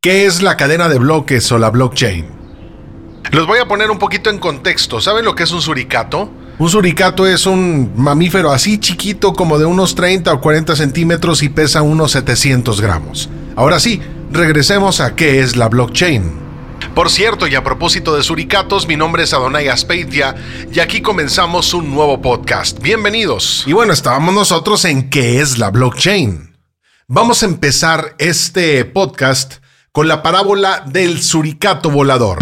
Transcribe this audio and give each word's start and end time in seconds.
¿Qué 0.00 0.26
es 0.26 0.42
la 0.42 0.56
cadena 0.56 0.88
de 0.88 1.00
bloques 1.00 1.50
o 1.50 1.58
la 1.58 1.70
blockchain? 1.70 2.24
Los 3.32 3.48
voy 3.48 3.58
a 3.58 3.66
poner 3.66 3.90
un 3.90 3.98
poquito 3.98 4.30
en 4.30 4.38
contexto. 4.38 5.00
¿Saben 5.00 5.24
lo 5.24 5.34
que 5.34 5.42
es 5.42 5.50
un 5.50 5.60
suricato? 5.60 6.30
Un 6.60 6.70
suricato 6.70 7.26
es 7.26 7.46
un 7.46 7.94
mamífero 7.96 8.52
así 8.52 8.78
chiquito 8.78 9.32
como 9.32 9.58
de 9.58 9.64
unos 9.64 9.96
30 9.96 10.32
o 10.32 10.40
40 10.40 10.76
centímetros 10.76 11.42
y 11.42 11.48
pesa 11.48 11.82
unos 11.82 12.12
700 12.12 12.80
gramos. 12.80 13.28
Ahora 13.56 13.80
sí, 13.80 14.00
regresemos 14.30 15.00
a 15.00 15.16
qué 15.16 15.40
es 15.40 15.56
la 15.56 15.68
blockchain. 15.68 16.32
Por 16.94 17.10
cierto, 17.10 17.48
y 17.48 17.56
a 17.56 17.64
propósito 17.64 18.14
de 18.14 18.22
suricatos, 18.22 18.86
mi 18.86 18.94
nombre 18.94 19.24
es 19.24 19.34
Adonai 19.34 19.66
Aspeitia 19.66 20.36
y 20.72 20.78
aquí 20.78 21.00
comenzamos 21.02 21.74
un 21.74 21.92
nuevo 21.92 22.22
podcast. 22.22 22.80
Bienvenidos. 22.80 23.64
Y 23.66 23.72
bueno, 23.72 23.92
estábamos 23.94 24.32
nosotros 24.32 24.84
en 24.84 25.10
qué 25.10 25.40
es 25.40 25.58
la 25.58 25.70
blockchain. 25.70 26.56
Vamos 27.08 27.42
a 27.42 27.46
empezar 27.46 28.14
este 28.18 28.84
podcast 28.84 29.54
con 29.98 30.06
la 30.06 30.22
parábola 30.22 30.84
del 30.86 31.20
suricato 31.20 31.90
volador. 31.90 32.38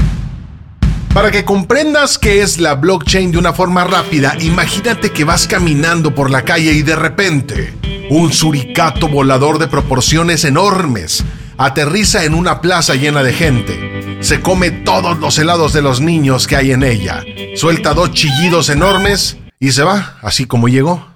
Para 1.15 1.31
que 1.31 1.47
comprendas 1.47 2.19
qué 2.19 2.43
es 2.43 2.59
la 2.59 2.75
blockchain 2.75 3.33
de 3.33 3.39
una 3.39 3.55
forma 3.55 3.83
rápida, 3.85 4.37
imagínate 4.41 5.11
que 5.11 5.25
vas 5.25 5.47
caminando 5.47 6.15
por 6.15 6.31
la 6.31 6.43
calle 6.43 6.73
y 6.73 6.83
de 6.83 6.95
repente 6.97 7.73
un 8.11 8.31
suricato 8.31 9.09
volador 9.09 9.59
de 9.59 9.69
proporciones 9.69 10.45
enormes 10.45 11.25
aterriza 11.57 12.27
en 12.27 12.35
una 12.35 12.61
plaza 12.61 12.95
llena 12.95 13.23
de 13.23 13.33
gente. 13.33 14.19
Se 14.21 14.43
come 14.43 14.71
todos 14.71 15.19
los 15.19 15.39
helados 15.39 15.73
de 15.73 15.81
los 15.81 16.03
niños 16.03 16.47
que 16.47 16.57
hay 16.57 16.73
en 16.73 16.83
ella. 16.83 17.25
Suelta 17.55 17.95
dos 17.95 18.13
chillidos 18.13 18.69
enormes 18.69 19.39
y 19.59 19.73
se 19.73 19.83
va, 19.83 20.19
así 20.21 20.45
como 20.45 20.69
llegó. 20.69 21.07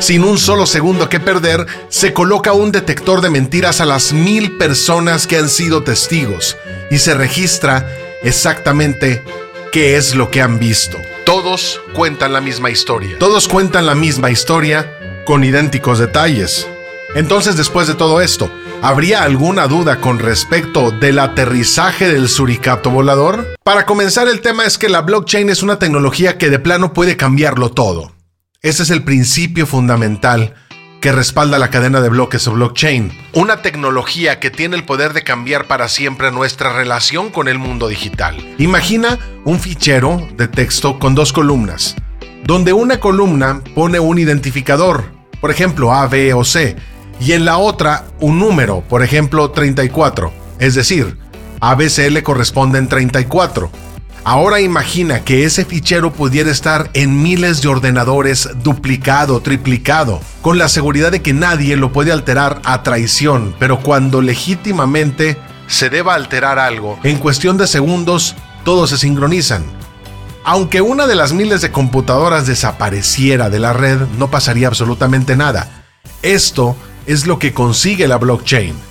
Sin 0.00 0.24
un 0.24 0.38
solo 0.38 0.64
segundo 0.64 1.10
que 1.10 1.20
perder, 1.20 1.66
se 1.90 2.14
coloca 2.14 2.54
un 2.54 2.72
detector 2.72 3.20
de 3.20 3.28
mentiras 3.28 3.82
a 3.82 3.84
las 3.84 4.14
mil 4.14 4.56
personas 4.56 5.26
que 5.26 5.36
han 5.36 5.50
sido 5.50 5.82
testigos 5.82 6.56
y 6.90 6.98
se 6.98 7.12
registra 7.12 7.86
exactamente 8.22 9.22
qué 9.72 9.96
es 9.96 10.14
lo 10.14 10.30
que 10.30 10.40
han 10.40 10.58
visto. 10.58 10.96
Todos 11.26 11.82
cuentan 11.94 12.32
la 12.32 12.40
misma 12.40 12.70
historia. 12.70 13.18
Todos 13.18 13.46
cuentan 13.46 13.84
la 13.84 13.94
misma 13.94 14.30
historia 14.30 14.90
con 15.26 15.44
idénticos 15.44 15.98
detalles. 15.98 16.66
Entonces, 17.14 17.58
después 17.58 17.86
de 17.86 17.94
todo 17.94 18.22
esto, 18.22 18.50
¿habría 18.80 19.22
alguna 19.22 19.66
duda 19.66 20.00
con 20.00 20.18
respecto 20.18 20.92
del 20.92 21.18
aterrizaje 21.18 22.08
del 22.08 22.30
suricato 22.30 22.88
volador? 22.88 23.54
Para 23.62 23.84
comenzar, 23.84 24.28
el 24.28 24.40
tema 24.40 24.64
es 24.64 24.78
que 24.78 24.88
la 24.88 25.02
blockchain 25.02 25.50
es 25.50 25.62
una 25.62 25.78
tecnología 25.78 26.38
que 26.38 26.48
de 26.48 26.58
plano 26.58 26.94
puede 26.94 27.18
cambiarlo 27.18 27.70
todo. 27.70 28.12
Ese 28.62 28.82
es 28.82 28.90
el 28.90 29.02
principio 29.04 29.66
fundamental 29.66 30.52
que 31.00 31.12
respalda 31.12 31.58
la 31.58 31.70
cadena 31.70 32.02
de 32.02 32.10
bloques 32.10 32.46
o 32.46 32.52
blockchain. 32.52 33.10
Una 33.32 33.62
tecnología 33.62 34.38
que 34.38 34.50
tiene 34.50 34.76
el 34.76 34.84
poder 34.84 35.14
de 35.14 35.24
cambiar 35.24 35.66
para 35.66 35.88
siempre 35.88 36.30
nuestra 36.30 36.74
relación 36.74 37.30
con 37.30 37.48
el 37.48 37.58
mundo 37.58 37.88
digital. 37.88 38.36
Imagina 38.58 39.18
un 39.46 39.60
fichero 39.60 40.28
de 40.36 40.46
texto 40.46 40.98
con 40.98 41.14
dos 41.14 41.32
columnas, 41.32 41.96
donde 42.44 42.74
una 42.74 43.00
columna 43.00 43.62
pone 43.74 43.98
un 43.98 44.18
identificador, 44.18 45.04
por 45.40 45.50
ejemplo 45.50 45.94
A, 45.94 46.06
B 46.06 46.34
o 46.34 46.44
C, 46.44 46.76
y 47.18 47.32
en 47.32 47.46
la 47.46 47.56
otra 47.56 48.08
un 48.20 48.38
número, 48.38 48.82
por 48.86 49.02
ejemplo 49.02 49.52
34, 49.52 50.30
es 50.58 50.74
decir, 50.74 51.16
ABC 51.60 52.10
le 52.10 52.22
corresponden 52.22 52.88
34. 52.88 53.70
Ahora 54.22 54.60
imagina 54.60 55.24
que 55.24 55.44
ese 55.44 55.64
fichero 55.64 56.12
pudiera 56.12 56.50
estar 56.50 56.90
en 56.92 57.22
miles 57.22 57.62
de 57.62 57.68
ordenadores 57.68 58.50
duplicado, 58.62 59.40
triplicado, 59.40 60.20
con 60.42 60.58
la 60.58 60.68
seguridad 60.68 61.10
de 61.10 61.22
que 61.22 61.32
nadie 61.32 61.76
lo 61.76 61.90
puede 61.90 62.12
alterar 62.12 62.60
a 62.64 62.82
traición, 62.82 63.54
pero 63.58 63.80
cuando 63.80 64.20
legítimamente 64.20 65.38
se 65.66 65.88
deba 65.88 66.14
alterar 66.14 66.58
algo, 66.58 66.98
en 67.02 67.16
cuestión 67.18 67.56
de 67.56 67.66
segundos 67.66 68.36
todos 68.64 68.90
se 68.90 68.98
sincronizan. 68.98 69.64
Aunque 70.44 70.82
una 70.82 71.06
de 71.06 71.14
las 71.14 71.32
miles 71.32 71.62
de 71.62 71.70
computadoras 71.70 72.46
desapareciera 72.46 73.48
de 73.48 73.58
la 73.58 73.72
red, 73.72 74.00
no 74.18 74.30
pasaría 74.30 74.68
absolutamente 74.68 75.36
nada. 75.36 75.84
Esto 76.22 76.76
es 77.06 77.26
lo 77.26 77.38
que 77.38 77.54
consigue 77.54 78.06
la 78.06 78.16
blockchain. 78.16 78.89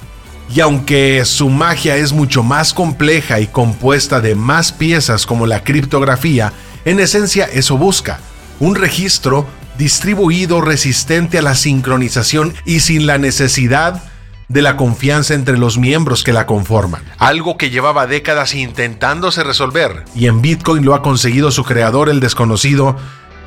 Y 0.52 0.62
aunque 0.62 1.24
su 1.26 1.50
magia 1.50 1.96
es 1.96 2.12
mucho 2.12 2.42
más 2.42 2.74
compleja 2.74 3.40
y 3.40 3.48
compuesta 3.48 4.20
de 4.20 4.36
más 4.36 4.72
piezas 4.72 5.26
como 5.26 5.46
la 5.46 5.64
criptografía, 5.64 6.54
en 6.86 7.00
esencia 7.00 7.46
eso 7.46 7.78
busca, 7.78 8.20
un 8.60 8.76
registro 8.76 9.46
distribuido 9.78 10.60
resistente 10.62 11.38
a 11.38 11.42
la 11.42 11.56
sincronización 11.56 12.54
y 12.66 12.80
sin 12.80 13.06
la 13.06 13.18
necesidad 13.18 14.04
de 14.50 14.64
la 14.64 14.76
confianza 14.76 15.36
entre 15.36 15.58
los 15.58 15.78
miembros 15.78 16.24
que 16.24 16.34
la 16.34 16.48
conforman. 16.48 17.04
Algo 17.20 17.56
que 17.56 17.70
llevaba 17.70 18.08
décadas 18.08 18.56
intentándose 18.56 19.44
resolver, 19.44 20.04
y 20.16 20.26
en 20.26 20.42
Bitcoin 20.42 20.84
lo 20.84 20.96
ha 20.96 21.04
conseguido 21.04 21.52
su 21.52 21.64
creador, 21.64 22.10
el 22.10 22.20
desconocido 22.20 22.98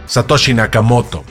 Satoshi 0.06 0.54
Nakamoto. 0.54 1.24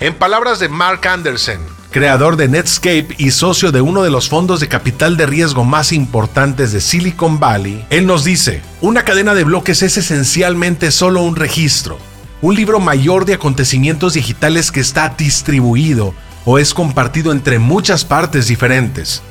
En 0.00 0.14
palabras 0.14 0.60
de 0.60 0.68
Mark 0.68 1.06
Anderson, 1.06 1.60
creador 1.96 2.36
de 2.36 2.46
Netscape 2.46 3.14
y 3.16 3.30
socio 3.30 3.72
de 3.72 3.80
uno 3.80 4.02
de 4.02 4.10
los 4.10 4.28
fondos 4.28 4.60
de 4.60 4.68
capital 4.68 5.16
de 5.16 5.24
riesgo 5.24 5.64
más 5.64 5.92
importantes 5.92 6.70
de 6.70 6.82
Silicon 6.82 7.40
Valley, 7.40 7.86
él 7.88 8.06
nos 8.06 8.22
dice, 8.22 8.60
una 8.82 9.02
cadena 9.02 9.32
de 9.32 9.44
bloques 9.44 9.82
es 9.82 9.96
esencialmente 9.96 10.90
solo 10.90 11.22
un 11.22 11.36
registro, 11.36 11.96
un 12.42 12.54
libro 12.54 12.80
mayor 12.80 13.24
de 13.24 13.32
acontecimientos 13.32 14.12
digitales 14.12 14.70
que 14.70 14.80
está 14.80 15.14
distribuido 15.16 16.12
o 16.44 16.58
es 16.58 16.74
compartido 16.74 17.32
entre 17.32 17.58
muchas 17.58 18.04
partes 18.04 18.46
diferentes. 18.46 19.22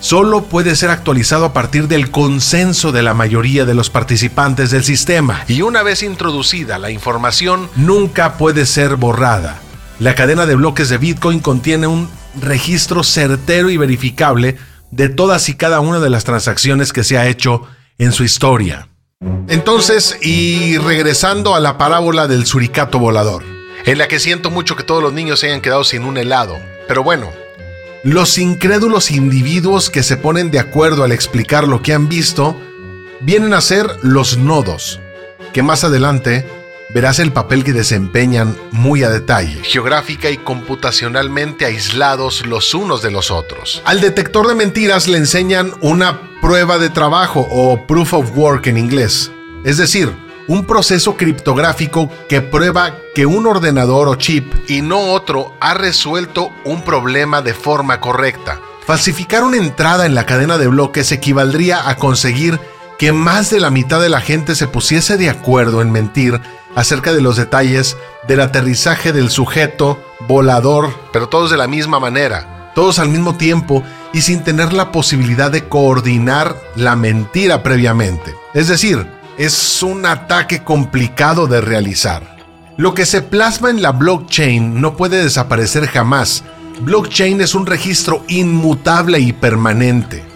Solo 0.00 0.42
puede 0.42 0.74
ser 0.74 0.90
actualizado 0.90 1.44
a 1.44 1.52
partir 1.52 1.86
del 1.86 2.10
consenso 2.10 2.90
de 2.90 3.04
la 3.04 3.14
mayoría 3.14 3.64
de 3.64 3.74
los 3.74 3.90
participantes 3.90 4.72
del 4.72 4.82
sistema 4.82 5.44
y 5.46 5.62
una 5.62 5.84
vez 5.84 6.02
introducida 6.02 6.80
la 6.80 6.90
información 6.90 7.70
nunca 7.76 8.38
puede 8.38 8.66
ser 8.66 8.96
borrada. 8.96 9.60
La 9.98 10.14
cadena 10.14 10.46
de 10.46 10.54
bloques 10.54 10.88
de 10.88 10.98
Bitcoin 10.98 11.40
contiene 11.40 11.88
un 11.88 12.08
registro 12.40 13.02
certero 13.02 13.68
y 13.68 13.76
verificable 13.76 14.56
de 14.92 15.08
todas 15.08 15.48
y 15.48 15.56
cada 15.56 15.80
una 15.80 15.98
de 15.98 16.08
las 16.08 16.22
transacciones 16.22 16.92
que 16.92 17.02
se 17.02 17.18
ha 17.18 17.26
hecho 17.26 17.62
en 17.98 18.12
su 18.12 18.22
historia. 18.22 18.88
Entonces, 19.48 20.16
y 20.22 20.78
regresando 20.78 21.56
a 21.56 21.60
la 21.60 21.78
parábola 21.78 22.28
del 22.28 22.46
suricato 22.46 23.00
volador, 23.00 23.42
en 23.86 23.98
la 23.98 24.06
que 24.06 24.20
siento 24.20 24.52
mucho 24.52 24.76
que 24.76 24.84
todos 24.84 25.02
los 25.02 25.12
niños 25.12 25.40
se 25.40 25.48
hayan 25.48 25.60
quedado 25.60 25.82
sin 25.82 26.04
un 26.04 26.16
helado, 26.16 26.56
pero 26.86 27.02
bueno, 27.02 27.30
los 28.04 28.38
incrédulos 28.38 29.10
individuos 29.10 29.90
que 29.90 30.04
se 30.04 30.16
ponen 30.16 30.52
de 30.52 30.60
acuerdo 30.60 31.02
al 31.02 31.10
explicar 31.10 31.66
lo 31.66 31.82
que 31.82 31.92
han 31.92 32.08
visto 32.08 32.56
vienen 33.20 33.52
a 33.52 33.60
ser 33.60 33.88
los 34.02 34.38
nodos, 34.38 35.00
que 35.52 35.64
más 35.64 35.82
adelante 35.82 36.46
verás 36.98 37.20
el 37.20 37.32
papel 37.32 37.62
que 37.62 37.72
desempeñan 37.72 38.56
muy 38.72 39.04
a 39.04 39.08
detalle, 39.08 39.62
geográfica 39.62 40.30
y 40.30 40.36
computacionalmente 40.36 41.64
aislados 41.64 42.44
los 42.44 42.74
unos 42.74 43.02
de 43.02 43.12
los 43.12 43.30
otros. 43.30 43.82
Al 43.84 44.00
detector 44.00 44.48
de 44.48 44.56
mentiras 44.56 45.06
le 45.06 45.16
enseñan 45.16 45.70
una 45.80 46.20
prueba 46.40 46.76
de 46.76 46.90
trabajo 46.90 47.46
o 47.52 47.86
proof 47.86 48.14
of 48.14 48.36
work 48.36 48.66
en 48.66 48.78
inglés, 48.78 49.30
es 49.62 49.76
decir, 49.76 50.12
un 50.48 50.66
proceso 50.66 51.16
criptográfico 51.16 52.10
que 52.28 52.40
prueba 52.40 52.96
que 53.14 53.26
un 53.26 53.46
ordenador 53.46 54.08
o 54.08 54.16
chip 54.16 54.52
y 54.68 54.82
no 54.82 54.98
otro 54.98 55.54
ha 55.60 55.74
resuelto 55.74 56.50
un 56.64 56.82
problema 56.82 57.42
de 57.42 57.54
forma 57.54 58.00
correcta. 58.00 58.60
Falsificar 58.84 59.44
una 59.44 59.58
entrada 59.58 60.04
en 60.04 60.16
la 60.16 60.26
cadena 60.26 60.58
de 60.58 60.66
bloques 60.66 61.12
equivaldría 61.12 61.88
a 61.88 61.94
conseguir 61.94 62.58
que 62.98 63.12
más 63.12 63.50
de 63.50 63.60
la 63.60 63.70
mitad 63.70 64.00
de 64.00 64.08
la 64.08 64.20
gente 64.20 64.56
se 64.56 64.66
pusiese 64.66 65.16
de 65.16 65.30
acuerdo 65.30 65.80
en 65.80 65.92
mentir 65.92 66.40
acerca 66.74 67.12
de 67.12 67.20
los 67.22 67.36
detalles 67.36 67.96
del 68.26 68.40
aterrizaje 68.40 69.12
del 69.12 69.30
sujeto 69.30 70.02
volador, 70.26 70.92
pero 71.12 71.28
todos 71.28 71.50
de 71.50 71.56
la 71.56 71.68
misma 71.68 72.00
manera, 72.00 72.72
todos 72.74 72.98
al 72.98 73.08
mismo 73.08 73.36
tiempo 73.36 73.84
y 74.12 74.22
sin 74.22 74.42
tener 74.42 74.72
la 74.72 74.90
posibilidad 74.90 75.50
de 75.50 75.68
coordinar 75.68 76.56
la 76.74 76.96
mentira 76.96 77.62
previamente. 77.62 78.34
Es 78.52 78.68
decir, 78.68 79.06
es 79.38 79.82
un 79.82 80.04
ataque 80.04 80.64
complicado 80.64 81.46
de 81.46 81.60
realizar. 81.60 82.36
Lo 82.76 82.94
que 82.94 83.06
se 83.06 83.22
plasma 83.22 83.70
en 83.70 83.82
la 83.82 83.92
blockchain 83.92 84.80
no 84.80 84.96
puede 84.96 85.22
desaparecer 85.22 85.86
jamás. 85.86 86.44
Blockchain 86.80 87.40
es 87.40 87.54
un 87.54 87.66
registro 87.66 88.24
inmutable 88.28 89.20
y 89.20 89.32
permanente. 89.32 90.27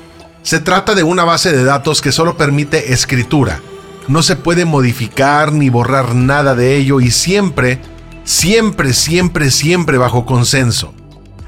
Se 0.42 0.58
trata 0.58 0.94
de 0.94 1.04
una 1.04 1.24
base 1.24 1.52
de 1.52 1.62
datos 1.62 2.00
que 2.00 2.10
solo 2.10 2.36
permite 2.36 2.92
escritura, 2.92 3.60
no 4.08 4.22
se 4.24 4.34
puede 4.34 4.64
modificar 4.64 5.52
ni 5.52 5.70
borrar 5.70 6.16
nada 6.16 6.56
de 6.56 6.76
ello 6.76 7.00
y 7.00 7.12
siempre, 7.12 7.80
siempre, 8.24 8.92
siempre, 8.92 9.52
siempre 9.52 9.98
bajo 9.98 10.26
consenso. 10.26 10.94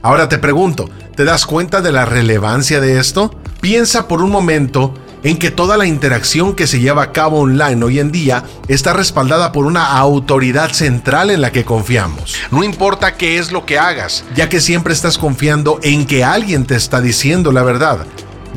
Ahora 0.01 0.29
te 0.29 0.39
pregunto, 0.39 0.89
¿te 1.17 1.25
das 1.25 1.45
cuenta 1.45 1.83
de 1.83 1.91
la 1.91 2.05
relevancia 2.05 2.81
de 2.81 3.01
esto? 3.01 3.35
Piensa 3.61 4.07
por 4.07 4.23
un 4.23 4.31
momento 4.31 4.95
en 5.25 5.39
que 5.39 5.51
toda 5.51 5.77
la 5.77 5.87
interacción 5.87 6.55
que 6.55 6.67
se 6.67 6.79
lleva 6.79 7.03
a 7.03 7.13
cabo 7.13 7.41
online 7.41 7.83
hoy 7.83 7.99
en 7.99 8.13
día 8.13 8.45
está 8.69 8.93
respaldada 8.93 9.51
por 9.51 9.67
una 9.67 9.97
autoridad 9.97 10.71
central 10.71 11.31
en 11.31 11.41
la 11.41 11.51
que 11.51 11.65
confiamos. 11.65 12.37
No 12.53 12.63
importa 12.63 13.17
qué 13.17 13.39
es 13.39 13.51
lo 13.51 13.65
que 13.67 13.79
hagas, 13.79 14.25
ya 14.37 14.49
que 14.49 14.61
siempre 14.61 14.93
estás 14.93 15.19
confiando 15.19 15.81
en 15.83 16.07
que 16.07 16.23
alguien 16.23 16.67
te 16.67 16.77
está 16.77 17.01
diciendo 17.01 17.51
la 17.51 17.63
verdad. 17.63 18.07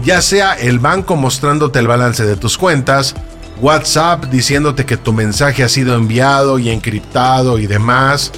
Ya 0.04 0.22
sea 0.22 0.54
el 0.54 0.80
banco 0.80 1.16
mostrándote 1.16 1.80
el 1.80 1.88
balance 1.88 2.26
de 2.26 2.36
tus 2.36 2.58
cuentas, 2.58 3.16
WhatsApp 3.60 4.26
diciéndote 4.26 4.86
que 4.86 4.98
tu 4.98 5.14
mensaje 5.14 5.64
ha 5.64 5.70
sido 5.70 5.96
enviado 5.96 6.60
y 6.60 6.70
encriptado 6.70 7.58
y 7.58 7.68
demás, 7.68 8.32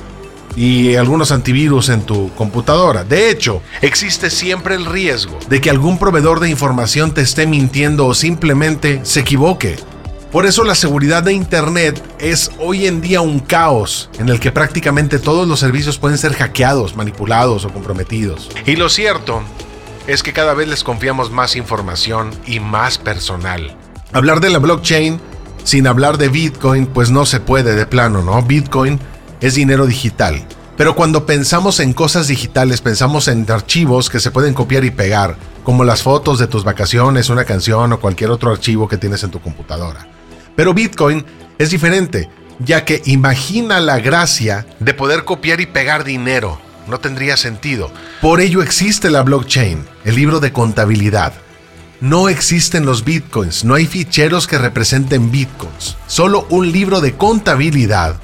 y 0.56 0.96
algunos 0.96 1.32
antivirus 1.32 1.90
en 1.90 2.02
tu 2.02 2.34
computadora. 2.36 3.04
De 3.04 3.30
hecho, 3.30 3.62
existe 3.82 4.30
siempre 4.30 4.76
el 4.76 4.86
riesgo 4.86 5.38
de 5.50 5.62
que 5.62 5.70
algún 5.70 5.98
proveedor 5.98 6.40
de 6.40 6.50
información 6.50 7.14
te 7.14 7.22
esté 7.22 7.46
mintiendo 7.46 8.08
o 8.08 8.14
simplemente 8.14 9.02
se 9.04 9.22
equivoque. 9.22 9.78
Por 10.32 10.46
eso 10.46 10.64
la 10.64 10.76
seguridad 10.76 11.24
de 11.24 11.34
Internet 11.34 12.04
es 12.20 12.52
hoy 12.60 12.86
en 12.86 13.02
día 13.02 13.20
un 13.22 13.40
caos 13.40 14.12
en 14.20 14.30
el 14.30 14.40
que 14.40 14.52
prácticamente 14.52 15.18
todos 15.18 15.48
los 15.48 15.60
servicios 15.60 15.98
pueden 15.98 16.20
ser 16.20 16.34
hackeados, 16.34 16.96
manipulados 16.96 17.66
o 17.66 17.70
comprometidos. 17.70 18.50
Y 18.68 18.76
lo 18.76 18.90
cierto 18.90 19.42
es 20.10 20.24
que 20.24 20.34
cada 20.34 20.56
vez 20.56 20.68
les 20.68 20.84
confiamos 20.84 21.30
más 21.30 21.56
información 21.56 22.32
y 22.48 22.60
más 22.60 22.98
personal. 22.98 23.78
Hablar 24.12 24.40
de 24.40 24.50
la 24.50 24.58
blockchain 24.58 25.22
sin 25.64 25.86
hablar 25.86 26.18
de 26.18 26.30
Bitcoin 26.30 26.88
pues 26.88 27.12
no 27.12 27.28
se 27.28 27.40
puede 27.40 27.76
de 27.76 27.86
plano, 27.86 28.24
¿no? 28.24 28.42
Bitcoin 28.42 29.00
es 29.40 29.54
dinero 29.54 29.86
digital. 29.86 30.44
Pero 30.78 30.96
cuando 30.96 31.28
pensamos 31.28 31.80
en 31.80 31.94
cosas 31.94 32.28
digitales, 32.28 32.82
pensamos 32.82 33.28
en 33.28 33.46
archivos 33.52 34.10
que 34.10 34.20
se 34.20 34.32
pueden 34.32 34.56
copiar 34.56 34.84
y 34.84 34.92
pegar, 34.92 35.36
como 35.64 35.84
las 35.84 36.02
fotos 36.02 36.40
de 36.40 36.48
tus 36.48 36.64
vacaciones, 36.64 37.30
una 37.30 37.46
canción 37.46 37.94
o 37.94 38.00
cualquier 38.00 38.32
otro 38.32 38.50
archivo 38.50 38.88
que 38.88 38.98
tienes 38.98 39.24
en 39.24 39.30
tu 39.30 39.40
computadora. 39.40 40.08
Pero 40.56 40.74
Bitcoin 40.74 41.24
es 41.60 41.70
diferente, 41.70 42.30
ya 42.60 42.84
que 42.84 43.04
imagina 43.06 43.80
la 43.80 44.00
gracia 44.00 44.66
de 44.80 44.94
poder 44.96 45.24
copiar 45.24 45.62
y 45.62 45.68
pegar 45.68 46.04
dinero. 46.04 46.60
No 46.90 47.00
tendría 47.00 47.38
sentido. 47.38 47.92
Por 48.22 48.42
ello 48.42 48.64
existe 48.64 49.12
la 49.12 49.22
blockchain, 49.22 49.86
el 50.06 50.16
libro 50.16 50.40
de 50.40 50.52
contabilidad. 50.52 51.34
No 52.02 52.30
existen 52.30 52.86
los 52.86 53.04
bitcoins, 53.06 53.64
no 53.64 53.76
hay 53.76 53.86
ficheros 53.86 54.48
que 54.48 54.58
representen 54.58 55.30
bitcoins, 55.32 55.98
solo 56.08 56.48
un 56.50 56.72
libro 56.72 57.02
de 57.02 57.16
contabilidad 57.16 58.16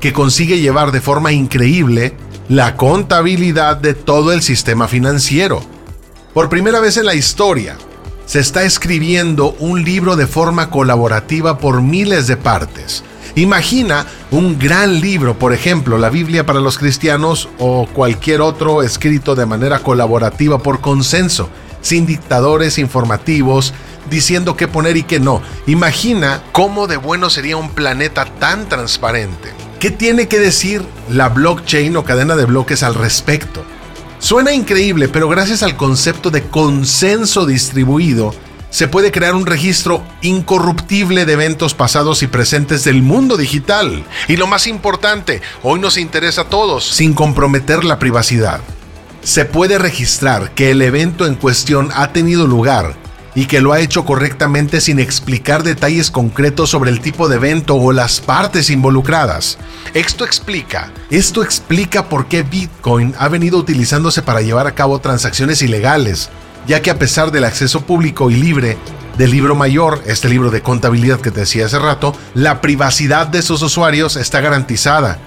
que 0.00 0.12
consigue 0.12 0.60
llevar 0.60 0.92
de 0.92 1.00
forma 1.00 1.32
increíble 1.32 2.14
la 2.48 2.76
contabilidad 2.76 3.76
de 3.76 3.94
todo 3.94 4.32
el 4.32 4.42
sistema 4.42 4.88
financiero. 4.88 5.60
Por 6.32 6.48
primera 6.48 6.80
vez 6.80 6.96
en 6.96 7.06
la 7.06 7.14
historia, 7.14 7.76
se 8.24 8.40
está 8.40 8.62
escribiendo 8.62 9.56
un 9.58 9.84
libro 9.84 10.16
de 10.16 10.26
forma 10.26 10.70
colaborativa 10.70 11.58
por 11.58 11.82
miles 11.82 12.26
de 12.28 12.36
partes. 12.36 13.04
Imagina 13.34 14.06
un 14.30 14.58
gran 14.58 15.00
libro, 15.00 15.38
por 15.38 15.52
ejemplo, 15.52 15.98
la 15.98 16.10
Biblia 16.10 16.46
para 16.46 16.60
los 16.60 16.78
cristianos 16.78 17.48
o 17.58 17.86
cualquier 17.86 18.40
otro 18.40 18.82
escrito 18.82 19.34
de 19.34 19.46
manera 19.46 19.80
colaborativa 19.80 20.58
por 20.58 20.80
consenso, 20.80 21.50
sin 21.80 22.06
dictadores 22.06 22.78
informativos 22.78 23.74
diciendo 24.10 24.56
qué 24.56 24.68
poner 24.68 24.96
y 24.96 25.02
qué 25.02 25.20
no. 25.20 25.42
Imagina 25.66 26.42
cómo 26.52 26.86
de 26.86 26.96
bueno 26.96 27.30
sería 27.30 27.56
un 27.56 27.70
planeta 27.70 28.24
tan 28.24 28.68
transparente. 28.68 29.52
¿Qué 29.80 29.90
tiene 29.90 30.28
que 30.28 30.38
decir 30.38 30.82
la 31.10 31.28
blockchain 31.28 31.96
o 31.96 32.04
cadena 32.04 32.36
de 32.36 32.46
bloques 32.46 32.82
al 32.82 32.94
respecto? 32.94 33.64
Suena 34.18 34.54
increíble, 34.54 35.08
pero 35.08 35.28
gracias 35.28 35.62
al 35.62 35.76
concepto 35.76 36.30
de 36.30 36.42
consenso 36.42 37.44
distribuido, 37.44 38.34
se 38.76 38.88
puede 38.88 39.10
crear 39.10 39.34
un 39.34 39.46
registro 39.46 40.04
incorruptible 40.20 41.24
de 41.24 41.32
eventos 41.32 41.72
pasados 41.72 42.22
y 42.22 42.26
presentes 42.26 42.84
del 42.84 43.00
mundo 43.00 43.38
digital. 43.38 44.04
Y 44.28 44.36
lo 44.36 44.46
más 44.46 44.66
importante, 44.66 45.40
hoy 45.62 45.80
nos 45.80 45.96
interesa 45.96 46.42
a 46.42 46.48
todos, 46.50 46.84
sin 46.84 47.14
comprometer 47.14 47.84
la 47.84 47.98
privacidad. 47.98 48.60
Se 49.22 49.46
puede 49.46 49.78
registrar 49.78 50.50
que 50.50 50.72
el 50.72 50.82
evento 50.82 51.24
en 51.24 51.36
cuestión 51.36 51.88
ha 51.94 52.12
tenido 52.12 52.46
lugar 52.46 52.96
y 53.34 53.46
que 53.46 53.62
lo 53.62 53.72
ha 53.72 53.80
hecho 53.80 54.04
correctamente 54.04 54.82
sin 54.82 54.98
explicar 54.98 55.62
detalles 55.62 56.10
concretos 56.10 56.68
sobre 56.68 56.90
el 56.90 57.00
tipo 57.00 57.30
de 57.30 57.36
evento 57.36 57.76
o 57.76 57.92
las 57.92 58.20
partes 58.20 58.68
involucradas. 58.68 59.56
Esto 59.94 60.22
explica, 60.26 60.92
esto 61.08 61.42
explica 61.42 62.10
por 62.10 62.26
qué 62.26 62.42
Bitcoin 62.42 63.14
ha 63.18 63.28
venido 63.28 63.56
utilizándose 63.56 64.20
para 64.20 64.42
llevar 64.42 64.66
a 64.66 64.74
cabo 64.74 64.98
transacciones 64.98 65.62
ilegales, 65.62 66.28
ya 66.66 66.82
que 66.82 66.90
a 66.90 66.98
pesar 66.98 67.30
del 67.30 67.44
acceso 67.44 67.82
público 67.82 68.30
y 68.30 68.34
libre 68.34 68.76
del 69.18 69.30
libro 69.30 69.54
mayor, 69.54 70.02
este 70.06 70.28
libro 70.28 70.50
de 70.50 70.62
contabilidad 70.62 71.20
que 71.20 71.30
te 71.30 71.40
decía 71.40 71.66
hace 71.66 71.78
rato, 71.78 72.14
la 72.34 72.60
privacidad 72.60 73.26
de 73.26 73.42
sus 73.42 73.62
usuarios 73.62 74.16
está 74.16 74.40
garantizada 74.40 75.18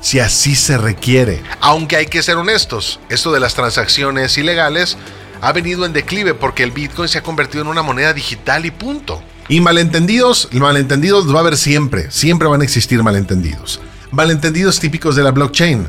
si 0.00 0.20
así 0.20 0.54
se 0.54 0.78
requiere. 0.78 1.42
Aunque 1.60 1.96
hay 1.96 2.06
que 2.06 2.22
ser 2.22 2.36
honestos, 2.36 3.00
esto 3.08 3.32
de 3.32 3.40
las 3.40 3.54
transacciones 3.54 4.38
ilegales 4.38 4.96
ha 5.40 5.52
venido 5.52 5.84
en 5.84 5.92
declive 5.92 6.34
porque 6.34 6.62
el 6.62 6.70
Bitcoin 6.70 7.08
se 7.08 7.18
ha 7.18 7.22
convertido 7.22 7.62
en 7.62 7.68
una 7.68 7.82
moneda 7.82 8.12
digital 8.12 8.64
y 8.64 8.70
punto. 8.70 9.22
Y 9.48 9.60
malentendidos, 9.60 10.48
malentendidos 10.52 11.32
va 11.32 11.38
a 11.38 11.40
haber 11.40 11.56
siempre, 11.56 12.10
siempre 12.10 12.48
van 12.48 12.60
a 12.60 12.64
existir 12.64 13.02
malentendidos. 13.02 13.80
Malentendidos 14.10 14.80
típicos 14.80 15.16
de 15.16 15.22
la 15.22 15.32
blockchain. 15.32 15.88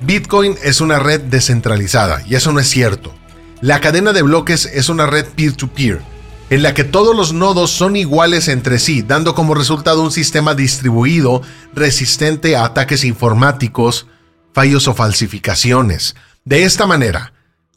Bitcoin 0.00 0.54
es 0.62 0.80
una 0.80 0.98
red 0.98 1.20
descentralizada 1.22 2.22
y 2.26 2.34
eso 2.34 2.52
no 2.52 2.60
es 2.60 2.68
cierto. 2.68 3.14
La 3.62 3.80
cadena 3.80 4.12
de 4.12 4.20
bloques 4.20 4.66
es 4.66 4.90
una 4.90 5.06
red 5.06 5.26
peer-to-peer, 5.34 6.02
en 6.50 6.62
la 6.62 6.74
que 6.74 6.84
todos 6.84 7.16
los 7.16 7.32
nodos 7.32 7.70
son 7.70 7.96
iguales 7.96 8.48
entre 8.48 8.78
sí, 8.78 9.00
dando 9.00 9.34
como 9.34 9.54
resultado 9.54 10.02
un 10.02 10.12
sistema 10.12 10.54
distribuido 10.54 11.40
resistente 11.74 12.54
a 12.54 12.66
ataques 12.66 13.02
informáticos, 13.02 14.06
fallos 14.52 14.88
o 14.88 14.94
falsificaciones. 14.94 16.16
De 16.44 16.64
esta 16.64 16.86
manera, 16.86 17.32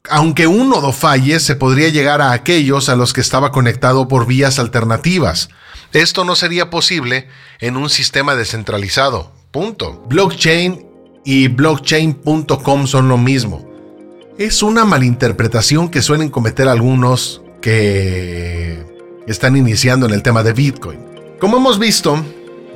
aunque 0.10 0.48
un 0.48 0.70
nodo 0.70 0.92
falle, 0.92 1.40
se 1.40 1.56
podría 1.56 1.88
llegar 1.90 2.22
a 2.22 2.34
aquellos 2.34 2.90
a 2.90 2.98
los 2.98 3.14
que 3.14 3.22
estaba 3.22 3.54
conectado 3.54 4.10
por 4.10 4.28
vías 4.28 4.60
alternativas. 4.60 5.50
Esto 5.94 6.26
no 6.26 6.36
sería 6.36 6.70
posible 6.70 7.30
en 7.62 7.78
un 7.78 7.90
sistema 7.90 8.36
descentralizado. 8.36 9.32
Punto. 9.52 10.04
Blockchain 10.10 10.86
y 11.24 11.48
blockchain.com 11.48 12.86
son 12.86 13.08
lo 13.08 13.18
mismo. 13.18 13.69
Es 14.40 14.64
una 14.64 14.86
malinterpretación 14.86 15.90
que 15.90 16.02
suelen 16.02 16.30
cometer 16.30 16.70
algunos 16.70 17.42
que 17.60 18.86
están 19.28 19.58
iniciando 19.58 20.06
en 20.06 20.14
el 20.14 20.24
tema 20.24 20.44
de 20.44 20.54
Bitcoin. 20.54 20.98
Como 21.42 21.58
hemos 21.58 21.78
visto, 21.78 22.24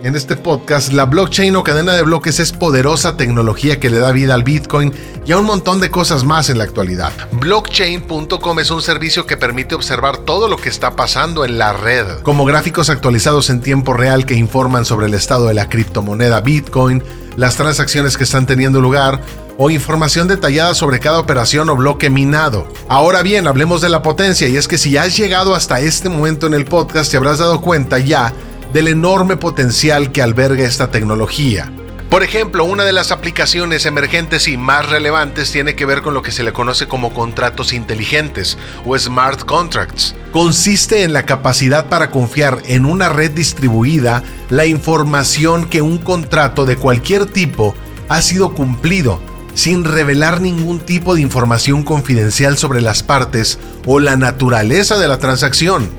en 0.04 0.14
este 0.18 0.36
podcast, 0.36 0.92
la 0.92 1.06
blockchain 1.06 1.56
o 1.56 1.64
cadena 1.64 1.94
de 1.94 2.02
bloques 2.02 2.42
es 2.42 2.52
poderosa 2.52 3.16
tecnología 3.16 3.80
que 3.80 3.90
le 3.90 4.00
da 4.00 4.12
vida 4.12 4.34
al 4.34 4.44
Bitcoin 4.44 4.92
y 5.26 5.32
a 5.32 5.38
un 5.38 5.46
montón 5.46 5.80
de 5.80 5.90
cosas 5.90 6.26
más 6.26 6.50
en 6.50 6.58
la 6.58 6.66
actualidad. 6.66 7.14
Blockchain.com 7.32 8.60
es 8.60 8.70
un 8.70 8.82
servicio 8.82 9.26
que 9.26 9.38
permite 9.38 9.74
observar 9.74 10.18
todo 10.18 10.50
lo 10.50 10.58
que 10.58 10.68
está 10.68 10.98
pasando 10.98 11.46
en 11.46 11.58
la 11.58 11.72
red, 11.72 12.20
como 12.24 12.44
gráficos 12.44 12.90
actualizados 12.90 13.50
en 13.50 13.62
tiempo 13.62 13.94
real 13.94 14.26
que 14.26 14.36
informan 14.36 14.84
sobre 14.84 15.06
el 15.06 15.14
estado 15.14 15.48
de 15.48 15.54
la 15.54 15.70
criptomoneda 15.70 16.42
Bitcoin, 16.42 17.02
las 17.38 17.56
transacciones 17.56 18.18
que 18.18 18.26
están 18.26 18.46
teniendo 18.46 18.82
lugar, 18.82 19.22
o 19.58 19.70
información 19.70 20.28
detallada 20.28 20.74
sobre 20.74 21.00
cada 21.00 21.20
operación 21.20 21.70
o 21.70 21.76
bloque 21.76 22.10
minado. 22.10 22.68
Ahora 22.88 23.22
bien, 23.22 23.48
hablemos 23.48 23.82
de 23.82 23.90
la 23.90 24.02
potencia 24.02 24.48
y 24.48 24.58
es 24.58 24.68
que 24.68 24.78
si 24.78 24.98
has 24.98 25.18
llegado 25.18 25.56
hasta 25.56 25.80
este 25.80 26.10
momento 26.10 26.48
en 26.48 26.54
el 26.54 26.66
podcast 26.66 27.12
te 27.12 27.18
habrás 27.18 27.40
dado 27.40 27.62
cuenta 27.62 28.00
ya 28.00 28.34
del 28.74 28.88
enorme 28.88 29.38
potencial 29.38 30.12
que 30.12 30.22
alberga 30.22 30.64
esta 30.64 30.90
tecnología. 30.90 31.72
Por 32.10 32.22
ejemplo, 32.22 32.64
una 32.64 32.84
de 32.84 32.94
las 32.94 33.12
aplicaciones 33.12 33.88
emergentes 33.88 34.48
y 34.48 34.56
más 34.56 34.88
relevantes 34.88 35.52
tiene 35.52 35.76
que 35.76 35.88
ver 35.88 36.04
con 36.04 36.14
lo 36.14 36.22
que 36.22 36.32
se 36.32 36.44
le 36.44 36.54
conoce 36.54 36.88
como 36.88 37.12
contratos 37.12 37.74
inteligentes 37.74 38.56
o 38.86 38.96
smart 38.96 39.44
contracts. 39.46 40.16
Consiste 40.32 41.02
en 41.02 41.14
la 41.14 41.24
capacidad 41.24 41.88
para 41.90 42.12
confiar 42.12 42.60
en 42.68 42.86
una 42.86 43.10
red 43.10 43.32
distribuida 43.32 44.22
la 44.52 44.68
información 44.68 45.66
que 45.68 45.82
un 45.82 45.98
contrato 45.98 46.66
de 46.66 46.76
cualquier 46.76 47.26
tipo 47.26 47.74
ha 48.10 48.22
sido 48.22 48.54
cumplido 48.54 49.20
sin 49.54 49.84
revelar 49.84 50.42
ningún 50.42 50.80
tipo 50.80 51.16
de 51.16 51.22
información 51.22 51.84
confidencial 51.84 52.58
sobre 52.58 52.82
las 52.82 53.04
partes 53.04 53.60
o 53.86 54.00
la 54.00 54.16
naturaleza 54.16 54.98
de 54.98 55.08
la 55.08 55.20
transacción. 55.20 55.90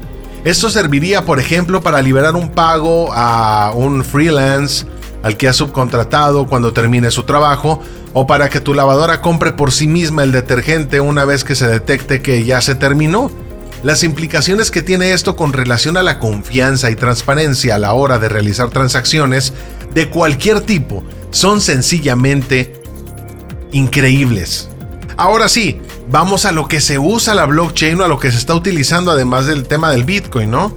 Esto 0.44 0.68
serviría, 0.68 1.24
por 1.24 1.40
ejemplo, 1.40 1.82
para 1.82 2.02
liberar 2.02 2.36
un 2.36 2.50
pago 2.50 3.12
a 3.14 3.72
un 3.74 4.04
freelance 4.04 4.86
al 5.22 5.38
que 5.38 5.48
ha 5.48 5.54
subcontratado 5.54 6.46
cuando 6.46 6.74
termine 6.74 7.10
su 7.10 7.22
trabajo 7.22 7.80
o 8.12 8.26
para 8.26 8.50
que 8.50 8.60
tu 8.60 8.74
lavadora 8.74 9.22
compre 9.22 9.52
por 9.52 9.72
sí 9.72 9.88
misma 9.88 10.22
el 10.22 10.32
detergente 10.32 11.00
una 11.00 11.24
vez 11.24 11.44
que 11.44 11.54
se 11.54 11.66
detecte 11.66 12.20
que 12.20 12.44
ya 12.44 12.60
se 12.60 12.74
terminó. 12.74 13.30
Las 13.82 14.04
implicaciones 14.04 14.70
que 14.70 14.82
tiene 14.82 15.12
esto 15.12 15.34
con 15.34 15.54
relación 15.54 15.96
a 15.96 16.02
la 16.02 16.18
confianza 16.18 16.90
y 16.90 16.96
transparencia 16.96 17.74
a 17.74 17.78
la 17.78 17.94
hora 17.94 18.18
de 18.18 18.28
realizar 18.28 18.68
transacciones 18.68 19.54
de 19.94 20.10
cualquier 20.10 20.60
tipo 20.60 21.02
son 21.30 21.62
sencillamente 21.62 22.83
increíbles. 23.74 24.70
Ahora 25.16 25.48
sí, 25.48 25.80
vamos 26.08 26.44
a 26.44 26.52
lo 26.52 26.66
que 26.66 26.80
se 26.80 26.98
usa 26.98 27.34
la 27.34 27.46
blockchain 27.46 28.00
o 28.00 28.04
a 28.04 28.08
lo 28.08 28.18
que 28.18 28.32
se 28.32 28.38
está 28.38 28.54
utilizando 28.54 29.10
además 29.10 29.46
del 29.46 29.66
tema 29.66 29.90
del 29.90 30.04
Bitcoin, 30.04 30.50
¿no? 30.50 30.76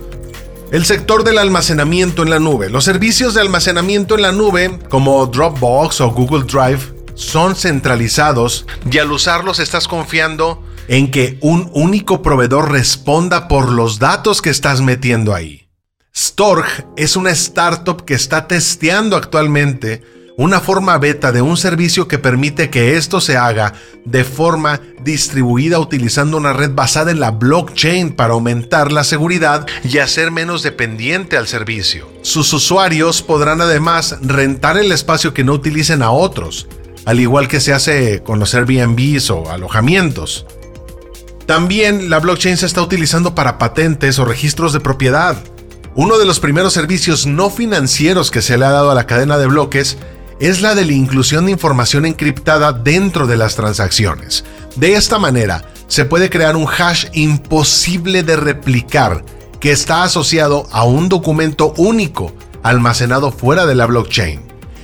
El 0.71 0.85
sector 0.85 1.23
del 1.23 1.37
almacenamiento 1.37 2.23
en 2.23 2.29
la 2.29 2.39
nube. 2.39 2.69
Los 2.69 2.83
servicios 2.83 3.33
de 3.33 3.41
almacenamiento 3.41 4.15
en 4.15 4.21
la 4.23 4.33
nube, 4.33 4.79
como 4.89 5.25
Dropbox 5.25 6.01
o 6.01 6.11
Google 6.11 6.43
Drive, 6.43 6.93
son 7.15 7.55
centralizados 7.55 8.65
y 8.89 8.97
al 8.97 9.11
usarlos 9.11 9.59
estás 9.59 9.87
confiando 9.87 10.63
en 10.87 11.09
que 11.09 11.37
un 11.41 11.69
único 11.73 12.21
proveedor 12.21 12.71
responda 12.71 13.47
por 13.47 13.71
los 13.71 13.99
datos 13.99 14.41
que 14.41 14.49
estás 14.49 14.81
metiendo 14.81 15.33
ahí. 15.33 15.67
Storg 16.15 16.65
es 16.95 17.15
una 17.15 17.31
startup 17.31 18.03
que 18.03 18.13
está 18.13 18.47
testeando 18.47 19.15
actualmente 19.15 20.03
una 20.37 20.61
forma 20.61 20.99
beta 20.99 21.31
de 21.31 21.41
un 21.41 21.57
servicio 21.57 22.07
que 22.07 22.19
permite 22.19 22.69
que 22.69 22.95
esto 22.95 23.19
se 23.19 23.37
haga 23.37 23.73
de 24.05 24.23
forma 24.23 24.79
distribuida 25.03 25.79
utilizando 25.79 26.37
una 26.37 26.53
red 26.53 26.71
basada 26.75 27.09
en 27.09 27.19
la 27.19 27.31
blockchain 27.31 28.13
para 28.13 28.33
aumentar 28.33 28.91
la 28.91 29.03
seguridad 29.03 29.65
y 29.83 29.97
hacer 29.97 30.29
menos 30.29 30.61
dependiente 30.61 31.37
al 31.37 31.47
servicio. 31.47 32.07
Sus 32.21 32.53
usuarios 32.53 33.23
podrán 33.23 33.61
además 33.61 34.17
rentar 34.21 34.77
el 34.77 34.91
espacio 34.91 35.33
que 35.33 35.43
no 35.43 35.53
utilicen 35.53 36.03
a 36.03 36.11
otros, 36.11 36.67
al 37.05 37.19
igual 37.19 37.47
que 37.47 37.59
se 37.59 37.73
hace 37.73 38.21
con 38.21 38.39
los 38.39 38.53
Airbnbs 38.53 39.31
o 39.31 39.49
alojamientos. 39.49 40.45
También 41.47 42.11
la 42.11 42.19
blockchain 42.19 42.57
se 42.57 42.67
está 42.67 42.83
utilizando 42.83 43.33
para 43.33 43.57
patentes 43.57 44.19
o 44.19 44.25
registros 44.25 44.71
de 44.71 44.81
propiedad. 44.81 45.35
Uno 45.95 46.19
de 46.19 46.25
los 46.25 46.39
primeros 46.39 46.73
servicios 46.73 47.25
no 47.25 47.49
financieros 47.49 48.29
que 48.29 48.43
se 48.43 48.55
le 48.55 48.65
ha 48.65 48.69
dado 48.69 48.91
a 48.91 48.95
la 48.95 49.07
cadena 49.07 49.39
de 49.39 49.47
bloques 49.47 49.97
es 50.39 50.61
la 50.61 50.75
de 50.75 50.85
la 50.85 50.93
inclusión 50.93 51.45
de 51.45 51.51
información 51.51 52.05
encriptada 52.05 52.73
dentro 52.73 53.27
de 53.27 53.37
las 53.37 53.55
transacciones. 53.55 54.43
De 54.75 54.93
esta 54.93 55.19
manera, 55.19 55.63
se 55.87 56.05
puede 56.05 56.29
crear 56.29 56.55
un 56.55 56.67
hash 56.67 57.07
imposible 57.13 58.23
de 58.23 58.35
replicar 58.35 59.23
que 59.59 59.71
está 59.71 60.03
asociado 60.03 60.67
a 60.71 60.83
un 60.83 61.09
documento 61.09 61.73
único 61.77 62.33
almacenado 62.61 63.31
fuera 63.31 63.65
de 63.65 63.75
la 63.75 63.85
blockchain. 63.85 64.41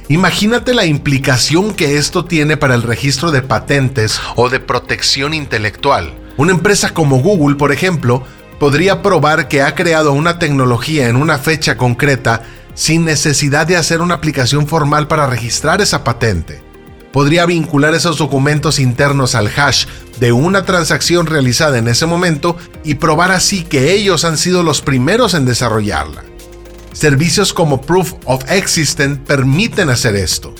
Imagínate 0.10 0.74
la 0.74 0.86
implicación 0.86 1.74
que 1.74 1.98
esto 1.98 2.26
tiene 2.26 2.58
para 2.58 2.76
el 2.76 2.84
registro 2.84 3.32
de 3.32 3.42
patentes 3.42 4.20
o 4.36 4.50
de 4.50 4.60
protección 4.60 5.34
intelectual. 5.34 6.14
Una 6.38 6.52
empresa 6.52 6.94
como 6.94 7.20
Google, 7.20 7.56
por 7.56 7.72
ejemplo, 7.72 8.24
podría 8.60 9.02
probar 9.02 9.48
que 9.48 9.62
ha 9.62 9.76
creado 9.76 10.14
una 10.14 10.40
tecnología 10.40 11.08
en 11.08 11.16
una 11.16 11.38
fecha 11.38 11.78
concreta 11.78 12.42
sin 12.74 13.06
necesidad 13.06 13.68
de 13.68 13.78
hacer 13.78 14.02
una 14.02 14.16
aplicación 14.16 14.68
formal 14.68 15.08
para 15.08 15.28
registrar 15.28 15.82
esa 15.82 16.04
patente. 16.04 16.62
Podría 17.12 17.46
vincular 17.46 17.94
esos 17.94 18.18
documentos 18.18 18.80
internos 18.80 19.36
al 19.36 19.48
hash 19.56 19.86
de 20.20 20.32
una 20.32 20.66
transacción 20.66 21.28
realizada 21.28 21.78
en 21.78 21.88
ese 21.88 22.06
momento 22.06 22.58
y 22.84 22.96
probar 22.96 23.32
así 23.32 23.64
que 23.64 23.94
ellos 23.94 24.26
han 24.26 24.38
sido 24.38 24.64
los 24.64 24.82
primeros 24.82 25.34
en 25.34 25.46
desarrollarla. 25.46 26.24
Servicios 26.92 27.54
como 27.54 27.82
Proof 27.82 28.14
of 28.26 28.50
Existence 28.50 29.22
permiten 29.26 29.90
hacer 29.90 30.16
esto. 30.16 30.56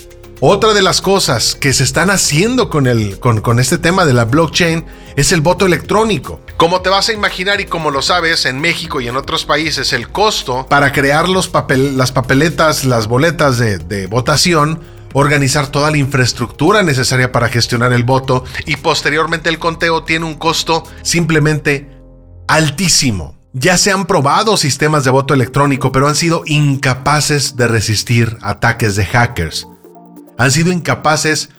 Otra 0.46 0.74
de 0.74 0.82
las 0.82 1.00
cosas 1.00 1.54
que 1.54 1.72
se 1.72 1.84
están 1.84 2.10
haciendo 2.10 2.68
con, 2.68 2.86
el, 2.86 3.18
con, 3.18 3.58
este 3.58 3.78
tema 3.78 4.04
de 4.04 4.12
la 4.12 4.26
blockchain 4.26 4.84
es 5.16 5.32
el 5.32 5.40
voto 5.40 5.64
electrónico. 5.64 6.38
Como 6.58 6.82
te 6.82 6.90
vas 6.90 7.08
a 7.08 7.14
imaginar 7.14 7.62
y 7.62 7.64
como 7.64 7.90
lo 7.90 8.02
sabes, 8.02 8.44
en 8.44 8.60
México 8.60 9.00
y 9.00 9.08
en 9.08 9.16
otros 9.16 9.46
países 9.46 9.94
el 9.94 10.10
costo 10.10 10.66
para 10.68 10.92
crear 10.92 11.30
los 11.30 11.48
papel, 11.48 11.96
las 11.96 12.12
papeletas, 12.12 12.84
las 12.84 13.06
boletas 13.06 13.56
de, 13.56 13.78
de 13.78 14.06
votación, 14.06 14.82
organizar 15.14 15.68
toda 15.68 15.90
la 15.90 15.96
infraestructura 15.96 16.82
necesaria 16.82 17.32
para 17.32 17.48
gestionar 17.48 17.94
el 17.94 18.04
voto 18.04 18.44
y 18.66 18.76
posteriormente 18.76 19.48
el 19.48 19.58
conteo 19.58 20.04
tiene 20.04 20.26
un 20.26 20.34
costo 20.34 20.84
simplemente 21.00 21.88
altísimo. 22.48 23.38
Ya 23.54 23.78
se 23.78 23.92
han 23.92 24.04
probado 24.04 24.58
sistemas 24.58 25.04
de 25.04 25.10
voto 25.10 25.32
electrónico, 25.32 25.90
pero 25.90 26.06
han 26.06 26.16
sido 26.16 26.42
incapaces 26.44 27.56
de 27.56 27.66
resistir 27.66 28.36
ataques 28.42 28.94
de 28.94 29.06
hackers 29.06 29.68
han 30.38 30.50
sido 30.50 30.72
incapaces 30.72 31.50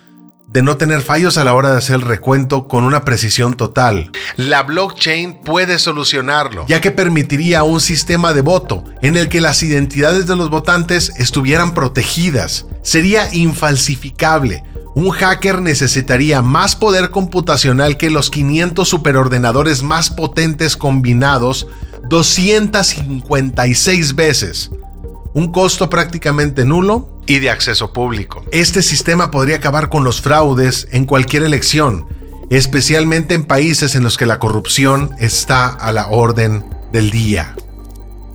de 0.48 0.62
no 0.62 0.78
tener 0.78 1.02
fallos 1.02 1.38
a 1.38 1.44
la 1.44 1.54
hora 1.54 1.72
de 1.72 1.80
hacer 1.80 1.96
el 1.96 2.02
recuento 2.02 2.68
con 2.68 2.84
una 2.84 3.04
precisión 3.04 3.56
total. 3.56 4.12
La 4.38 4.64
blockchain 4.64 5.42
puede 5.42 5.80
solucionarlo, 5.80 6.66
ya 6.68 6.82
que 6.82 6.92
permitiría 6.92 7.64
un 7.64 7.82
sistema 7.82 8.34
de 8.34 8.42
voto 8.42 8.84
en 9.02 9.18
el 9.18 9.28
que 9.28 9.42
las 9.42 9.64
identidades 9.64 10.28
de 10.28 10.36
los 10.36 10.50
votantes 10.50 11.12
estuvieran 11.18 11.74
protegidas. 11.74 12.68
Sería 12.84 13.34
infalsificable. 13.34 14.64
Un 14.94 15.10
hacker 15.10 15.62
necesitaría 15.62 16.42
más 16.42 16.78
poder 16.78 17.10
computacional 17.10 17.98
que 17.98 18.10
los 18.10 18.30
500 18.30 18.88
superordenadores 18.88 19.84
más 19.84 20.10
potentes 20.10 20.78
combinados 20.78 21.68
256 22.08 24.16
veces. 24.16 24.72
Un 25.36 25.52
costo 25.52 25.90
prácticamente 25.90 26.64
nulo 26.64 27.10
y 27.28 27.40
de 27.40 27.50
acceso 27.50 27.92
público. 27.92 28.46
Este 28.54 28.82
sistema 28.82 29.32
podría 29.32 29.58
acabar 29.58 29.90
con 29.90 30.06
los 30.06 30.22
fraudes 30.22 30.88
en 30.92 31.04
cualquier 31.04 31.44
elección, 31.44 32.06
especialmente 32.50 33.34
en 33.34 33.44
países 33.44 33.96
en 33.96 34.04
los 34.04 34.18
que 34.18 34.26
la 34.26 34.40
corrupción 34.40 35.10
está 35.20 35.68
a 35.68 35.92
la 35.92 36.08
orden 36.08 36.64
del 36.94 37.12
día. 37.12 37.54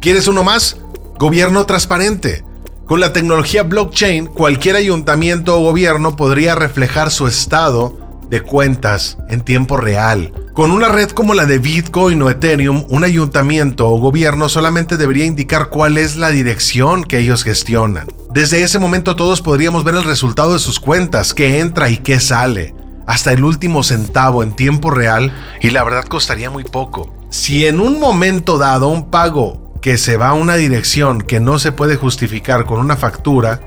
¿Quieres 0.02 0.28
uno 0.28 0.44
más? 0.44 0.76
Gobierno 1.18 1.64
transparente. 1.64 2.44
Con 2.84 3.00
la 3.00 3.14
tecnología 3.14 3.62
blockchain, 3.62 4.26
cualquier 4.26 4.76
ayuntamiento 4.76 5.58
o 5.58 5.62
gobierno 5.62 6.16
podría 6.16 6.54
reflejar 6.54 7.10
su 7.10 7.26
estado 7.26 8.09
de 8.30 8.40
cuentas 8.42 9.18
en 9.28 9.42
tiempo 9.42 9.76
real. 9.76 10.32
Con 10.54 10.70
una 10.70 10.88
red 10.88 11.10
como 11.10 11.34
la 11.34 11.46
de 11.46 11.58
Bitcoin 11.58 12.22
o 12.22 12.30
Ethereum, 12.30 12.84
un 12.88 13.04
ayuntamiento 13.04 13.88
o 13.88 13.98
gobierno 13.98 14.48
solamente 14.48 14.96
debería 14.96 15.26
indicar 15.26 15.68
cuál 15.68 15.98
es 15.98 16.16
la 16.16 16.30
dirección 16.30 17.04
que 17.04 17.18
ellos 17.18 17.44
gestionan. 17.44 18.06
Desde 18.32 18.62
ese 18.62 18.78
momento 18.78 19.16
todos 19.16 19.42
podríamos 19.42 19.84
ver 19.84 19.96
el 19.96 20.04
resultado 20.04 20.52
de 20.52 20.60
sus 20.60 20.78
cuentas, 20.78 21.34
qué 21.34 21.58
entra 21.58 21.90
y 21.90 21.98
qué 21.98 22.20
sale, 22.20 22.74
hasta 23.06 23.32
el 23.32 23.44
último 23.44 23.82
centavo 23.82 24.42
en 24.42 24.52
tiempo 24.52 24.90
real, 24.90 25.32
y 25.60 25.70
la 25.70 25.82
verdad 25.82 26.04
costaría 26.04 26.50
muy 26.50 26.64
poco. 26.64 27.12
Si 27.30 27.66
en 27.66 27.80
un 27.80 27.98
momento 27.98 28.58
dado 28.58 28.88
un 28.88 29.10
pago 29.10 29.74
que 29.80 29.98
se 29.98 30.16
va 30.16 30.28
a 30.28 30.34
una 30.34 30.56
dirección 30.56 31.20
que 31.20 31.40
no 31.40 31.58
se 31.58 31.72
puede 31.72 31.96
justificar 31.96 32.64
con 32.66 32.80
una 32.80 32.96
factura, 32.96 33.60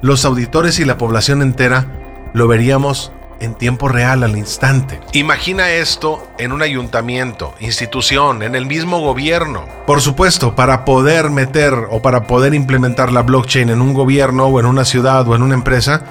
los 0.00 0.24
auditores 0.24 0.78
y 0.78 0.84
la 0.84 0.96
población 0.96 1.42
entera 1.42 2.30
lo 2.34 2.46
veríamos 2.48 3.12
en 3.40 3.54
tiempo 3.54 3.88
real 3.88 4.22
al 4.22 4.36
instante. 4.36 5.00
Imagina 5.12 5.70
esto 5.70 6.26
en 6.38 6.52
un 6.52 6.62
ayuntamiento, 6.62 7.54
institución, 7.60 8.42
en 8.42 8.54
el 8.54 8.66
mismo 8.66 9.00
gobierno. 9.00 9.66
Por 9.86 10.00
supuesto, 10.00 10.54
para 10.54 10.84
poder 10.84 11.30
meter 11.30 11.74
o 11.90 12.02
para 12.02 12.26
poder 12.26 12.54
implementar 12.54 13.12
la 13.12 13.22
blockchain 13.22 13.70
en 13.70 13.80
un 13.80 13.94
gobierno 13.94 14.46
o 14.46 14.60
en 14.60 14.66
una 14.66 14.84
ciudad 14.84 15.26
o 15.28 15.34
en 15.34 15.42
una 15.42 15.54
empresa, 15.54 16.02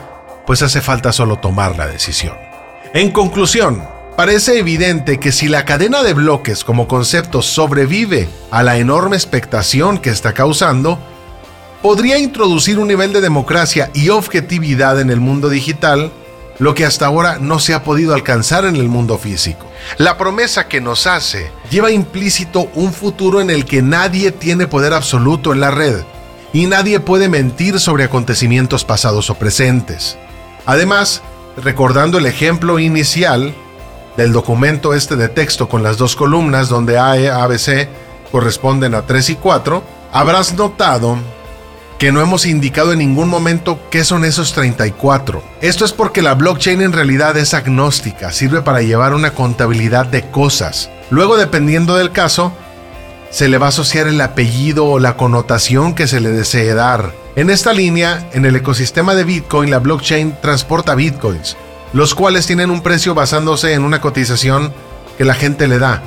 pues 0.46 0.62
hace 0.62 0.82
falta 0.82 1.12
solo 1.12 1.38
tomar 1.38 1.78
la 1.78 1.88
decisión. 1.88 2.36
En 2.94 3.12
conclusión, 3.12 3.84
parece 4.16 4.60
evidente 4.60 5.20
que 5.20 5.32
si 5.32 5.48
la 5.48 5.66
cadena 5.66 6.04
de 6.04 6.14
bloques 6.14 6.64
como 6.64 6.88
concepto 6.88 7.42
sobrevive 7.42 8.30
a 8.52 8.64
la 8.64 8.78
enorme 8.78 9.16
expectación 9.16 9.98
que 9.98 10.12
está 10.12 10.34
causando, 10.34 11.00
podría 11.82 12.18
introducir 12.18 12.80
un 12.80 12.88
nivel 12.88 13.14
de 13.14 13.22
democracia 13.22 13.92
y 13.94 14.10
objetividad 14.10 15.00
en 15.00 15.10
el 15.10 15.20
mundo 15.20 15.50
digital 15.50 16.12
lo 16.60 16.74
que 16.74 16.86
hasta 16.86 17.06
ahora 17.06 17.38
no 17.40 17.60
se 17.60 17.74
ha 17.74 17.84
podido 17.84 18.14
alcanzar 18.14 18.66
en 18.66 18.76
el 18.76 18.88
mundo 18.88 19.18
físico. 19.18 19.66
La 19.98 20.18
promesa 20.18 20.68
que 20.68 20.82
nos 20.82 21.08
hace 21.08 21.52
lleva 21.70 21.92
implícito 21.92 22.70
un 22.76 22.94
futuro 22.94 23.42
en 23.42 23.50
el 23.50 23.66
que 23.66 23.82
nadie 23.82 24.32
tiene 24.32 24.68
poder 24.68 24.94
absoluto 24.94 25.54
en 25.54 25.60
la 25.60 25.72
red 25.72 26.02
y 26.54 26.68
nadie 26.68 27.00
puede 27.00 27.28
mentir 27.28 27.80
sobre 27.80 28.06
acontecimientos 28.06 28.86
pasados 28.86 29.30
o 29.30 29.36
presentes. 29.36 30.18
Además, 30.66 31.22
recordando 31.62 32.18
el 32.18 32.26
ejemplo 32.26 32.80
inicial 32.80 33.54
del 34.18 34.32
documento 34.32 34.94
este 34.94 35.18
de 35.18 35.28
texto 35.28 35.68
con 35.68 35.84
las 35.84 35.98
dos 35.98 36.16
columnas 36.16 36.70
donde 36.70 36.98
A, 36.98 37.18
E, 37.18 37.48
B, 37.48 37.60
C 37.60 37.90
corresponden 38.32 38.96
a 38.96 39.06
3 39.06 39.32
y 39.32 39.36
4, 39.36 39.84
habrás 40.12 40.54
notado 40.54 41.18
que 41.98 42.12
no 42.12 42.22
hemos 42.22 42.46
indicado 42.46 42.92
en 42.92 43.00
ningún 43.00 43.30
momento 43.30 43.80
qué 43.90 44.04
son 44.04 44.26
esos 44.26 44.54
34. 44.54 45.42
Esto 45.62 45.86
es 45.86 45.94
porque 45.94 46.22
la 46.22 46.34
blockchain 46.34 46.82
en 46.82 46.92
realidad 46.92 47.38
es 47.38 47.54
agnóstica, 47.54 48.32
sirve 48.32 48.62
para 48.62 48.82
llevar 48.82 49.14
una 49.14 49.32
contabilidad 49.32 50.06
de 50.06 50.30
cosas. 50.30 50.90
Luego, 51.10 51.38
dependiendo 51.38 51.96
del 51.96 52.12
caso, 52.12 52.52
se 53.30 53.48
le 53.48 53.58
va 53.58 53.68
a 53.68 53.70
asociar 53.70 54.08
el 54.08 54.20
apellido 54.20 54.86
o 54.86 55.00
la 55.00 55.16
connotación 55.16 55.94
que 55.94 56.08
se 56.08 56.20
le 56.20 56.32
desee 56.32 56.74
dar. 56.74 57.14
En 57.36 57.50
esta 57.50 57.74
línea, 57.74 58.30
en 58.34 58.46
el 58.46 58.56
ecosistema 58.56 59.16
de 59.16 59.24
Bitcoin, 59.24 59.72
la 59.72 59.80
blockchain 59.80 60.38
transporta 60.42 60.96
bitcoins, 60.96 61.58
los 61.94 62.16
cuales 62.16 62.46
tienen 62.46 62.72
un 62.72 62.82
precio 62.82 63.14
basándose 63.14 63.74
en 63.74 63.84
una 63.84 64.02
cotización 64.02 64.74
que 65.18 65.26
la 65.26 65.34
gente 65.34 65.68
le 65.68 65.80
da. 65.80 66.02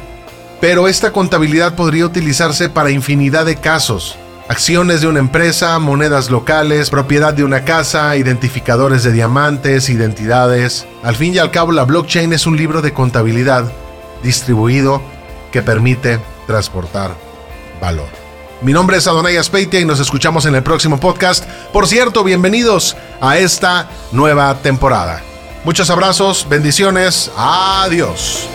Pero 0.61 0.89
esta 0.89 1.13
contabilidad 1.13 1.77
podría 1.77 2.07
utilizarse 2.07 2.69
para 2.69 2.91
infinidad 2.91 3.47
de 3.47 3.57
casos 3.57 4.17
acciones 4.49 5.03
de 5.03 5.07
una 5.07 5.21
empresa, 5.21 5.79
monedas 5.79 6.31
locales, 6.31 6.91
propiedad 6.91 7.35
de 7.35 7.45
una 7.45 7.65
casa, 7.65 8.17
identificadores 8.17 9.05
de 9.05 9.13
diamantes, 9.13 9.91
identidades. 9.91 10.87
Al 11.03 11.17
fin 11.17 11.35
y 11.35 11.39
al 11.39 11.51
cabo, 11.51 11.73
la 11.73 11.85
blockchain 11.85 12.33
es 12.33 12.47
un 12.47 12.57
libro 12.57 12.83
de 12.83 12.93
contabilidad 12.93 13.71
distribuido 14.23 15.03
que 15.53 15.63
permite 15.63 16.19
transportar 16.47 17.15
valor. 17.81 18.09
Mi 18.61 18.73
nombre 18.73 18.97
es 18.97 19.07
Adonai 19.07 19.37
Aspeitia 19.37 19.79
y 19.79 19.85
nos 19.85 20.01
escuchamos 20.01 20.45
en 20.47 20.57
el 20.57 20.65
próximo 20.65 20.99
podcast. 20.99 21.45
Por 21.73 21.87
cierto, 21.87 22.25
bienvenidos 22.25 22.97
a 23.21 23.39
esta 23.39 23.89
nueva 24.11 24.57
temporada. 24.57 25.23
Muchos 25.65 25.91
abrazos, 25.91 26.47
bendiciones, 26.49 27.31
adiós. 27.37 28.49